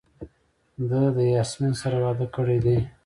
[0.89, 2.77] ده د یاسمین سره واده کړی دی.